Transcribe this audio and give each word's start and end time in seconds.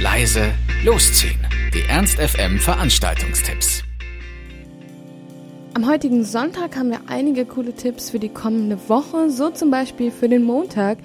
leise, 0.00 0.52
losziehen. 0.84 1.40
Die 1.74 1.82
Ernst 1.88 2.18
FM 2.20 2.58
Veranstaltungstipps. 2.60 3.82
Am 5.74 5.88
heutigen 5.88 6.24
Sonntag 6.24 6.76
haben 6.76 6.90
wir 6.90 7.00
einige 7.08 7.44
coole 7.44 7.74
Tipps 7.74 8.10
für 8.10 8.20
die 8.20 8.28
kommende 8.28 8.78
Woche, 8.88 9.28
so 9.28 9.50
zum 9.50 9.72
Beispiel 9.72 10.12
für 10.12 10.28
den 10.28 10.44
Montag, 10.44 10.98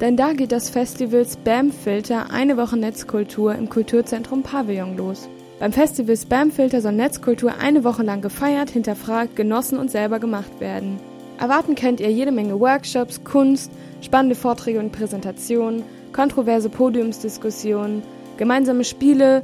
denn 0.00 0.16
da 0.16 0.32
geht 0.32 0.50
das 0.50 0.68
Festival 0.68 1.24
Spamfilter 1.26 2.30
eine 2.32 2.56
Woche 2.56 2.76
Netzkultur 2.76 3.54
im 3.54 3.68
Kulturzentrum 3.68 4.42
Pavillon 4.42 4.96
los. 4.96 5.28
Beim 5.60 5.72
Festival 5.72 6.16
Spamfilter 6.16 6.80
soll 6.80 6.92
Netzkultur 6.92 7.54
eine 7.60 7.84
Woche 7.84 8.02
lang 8.02 8.20
gefeiert, 8.20 8.70
hinterfragt, 8.70 9.36
genossen 9.36 9.78
und 9.78 9.92
selber 9.92 10.18
gemacht 10.18 10.58
werden. 10.58 10.98
Erwarten 11.38 11.76
könnt 11.76 12.00
ihr 12.00 12.10
jede 12.10 12.32
Menge 12.32 12.58
Workshops, 12.58 13.22
Kunst, 13.22 13.70
spannende 14.00 14.34
Vorträge 14.34 14.80
und 14.80 14.90
Präsentationen, 14.90 15.84
kontroverse 16.12 16.68
Podiumsdiskussionen, 16.68 18.02
gemeinsame 18.40 18.84
Spiele, 18.84 19.42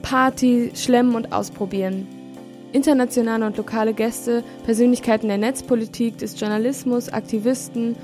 Party, 0.00 0.72
Schlemmen 0.74 1.14
und 1.14 1.34
Ausprobieren. 1.34 2.08
Internationale 2.72 3.44
und 3.44 3.58
lokale 3.58 3.92
Gäste, 3.92 4.42
Persönlichkeiten 4.64 5.28
der 5.28 5.36
Netzpolitik, 5.36 6.16
des 6.16 6.40
Journalismus, 6.40 7.10
Aktivisten 7.10 7.94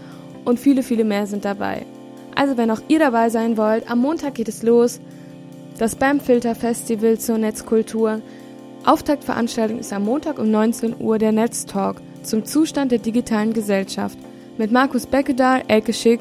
und 0.45 0.60
viele, 0.60 0.82
viele 0.82 1.04
mehr 1.04 1.27
sind 1.27 1.46
dabei. 1.46 1.87
Also 2.34 2.59
wenn 2.59 2.70
auch 2.70 2.82
ihr 2.88 2.98
dabei 2.98 3.30
sein 3.30 3.56
wollt, 3.56 3.91
am 3.91 4.01
Montag 4.01 4.34
geht 4.34 4.48
es 4.48 4.62
los. 4.62 5.01
Das 5.78 5.92
Spamfilter 5.92 6.54
Festival 6.54 7.18
zur 7.18 7.38
Netzkultur. 7.38 8.20
Auftaktveranstaltung 8.84 9.79
ist 9.79 9.95
am 9.95 10.04
Montag 10.04 10.38
um 10.38 10.51
19 10.51 10.96
Uhr 11.01 11.16
der 11.16 11.32
Netztalk 11.32 12.02
zum 12.23 12.45
Zustand 12.45 12.92
der 12.92 12.98
digitalen 12.98 13.54
Gesellschaft 13.54 14.18
mit 14.59 14.73
Markus 14.73 15.07
Beckedahl, 15.07 15.63
Elke 15.68 15.95
Schick 15.95 16.20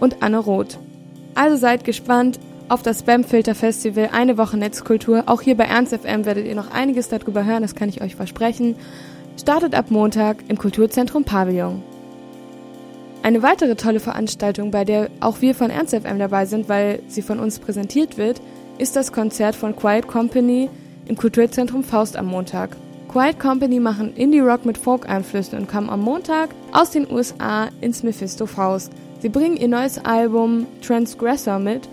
und 0.00 0.20
Anne 0.20 0.38
Roth. 0.38 0.80
Also 1.36 1.56
seid 1.56 1.84
gespannt 1.84 2.40
auf 2.68 2.82
das 2.82 3.00
Spamfilter 3.00 3.54
Festival, 3.54 4.10
eine 4.12 4.38
Woche 4.38 4.56
Netzkultur. 4.56 5.24
Auch 5.26 5.40
hier 5.40 5.56
bei 5.56 5.64
Ernst 5.64 5.94
FM 5.94 6.24
werdet 6.24 6.46
ihr 6.46 6.54
noch 6.54 6.72
einiges 6.72 7.08
darüber 7.08 7.44
hören, 7.44 7.62
das 7.62 7.74
kann 7.74 7.88
ich 7.88 8.02
euch 8.02 8.16
versprechen. 8.16 8.76
Startet 9.40 9.74
ab 9.74 9.90
Montag 9.90 10.38
im 10.48 10.58
Kulturzentrum 10.58 11.24
Pavillon. 11.24 11.82
Eine 13.22 13.42
weitere 13.42 13.76
tolle 13.76 14.00
Veranstaltung, 14.00 14.70
bei 14.70 14.84
der 14.84 15.10
auch 15.20 15.40
wir 15.40 15.54
von 15.54 15.70
Ernst 15.70 15.94
FM 15.94 16.18
dabei 16.18 16.46
sind, 16.46 16.68
weil 16.68 17.00
sie 17.08 17.22
von 17.22 17.38
uns 17.38 17.58
präsentiert 17.58 18.18
wird, 18.18 18.40
ist 18.78 18.96
das 18.96 19.12
Konzert 19.12 19.56
von 19.56 19.74
Quiet 19.74 20.06
Company 20.06 20.68
im 21.06 21.16
Kulturzentrum 21.16 21.82
Faust 21.82 22.16
am 22.16 22.26
Montag. 22.26 22.76
Quiet 23.08 23.38
Company 23.38 23.80
machen 23.80 24.14
Indie-Rock 24.14 24.66
mit 24.66 24.76
Folk-Einflüssen 24.76 25.58
und 25.58 25.68
kommen 25.68 25.88
am 25.88 26.00
Montag 26.00 26.50
aus 26.72 26.90
den 26.90 27.10
USA 27.10 27.68
ins 27.80 28.02
Mephisto 28.02 28.46
Faust. 28.46 28.92
Sie 29.20 29.28
bringen 29.28 29.56
ihr 29.56 29.68
neues 29.68 30.04
Album 30.04 30.66
Transgressor 30.82 31.58
mit. 31.58 31.88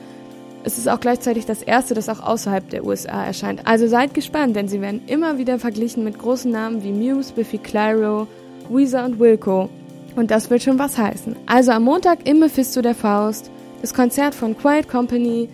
Es 0.65 0.77
ist 0.77 0.87
auch 0.87 0.99
gleichzeitig 0.99 1.45
das 1.45 1.61
erste, 1.61 1.93
das 1.93 2.07
auch 2.07 2.21
außerhalb 2.21 2.69
der 2.69 2.85
USA 2.85 3.25
erscheint. 3.25 3.67
Also 3.67 3.87
seid 3.87 4.13
gespannt, 4.13 4.55
denn 4.55 4.69
sie 4.69 4.79
werden 4.79 5.01
immer 5.07 5.37
wieder 5.37 5.59
verglichen 5.59 6.03
mit 6.05 6.17
großen 6.17 6.49
Namen 6.49 6.83
wie 6.83 6.91
Muse, 6.91 7.33
Biffy 7.33 7.57
Clyro, 7.57 8.27
Weezer 8.69 9.03
und 9.03 9.19
Wilco. 9.19 9.69
Und 10.15 10.31
das 10.31 10.49
wird 10.49 10.63
schon 10.63 10.79
was 10.79 10.97
heißen. 10.97 11.35
Also 11.47 11.71
am 11.71 11.83
Montag 11.83 12.27
im 12.27 12.39
Mephisto 12.39 12.81
der 12.81 12.95
Faust, 12.95 13.51
das 13.81 13.93
Konzert 13.93 14.35
von 14.35 14.57
Quiet 14.57 14.87
Company, 14.87 15.49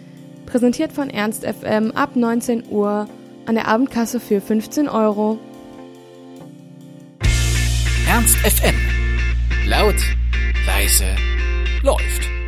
präsentiert 0.46 0.92
von 0.92 1.10
Ernst 1.10 1.44
FM 1.44 1.92
ab 1.92 2.16
19 2.16 2.66
Uhr 2.70 3.08
an 3.48 3.56
der 3.56 3.68
Abendkasse 3.68 4.20
für 4.20 4.42
15 4.42 4.88
Euro. 4.88 5.40
Ernst 8.08 8.38
FM. 8.38 8.76
Laut, 9.68 9.96
leise, 10.66 11.06
läuft. 11.84 12.39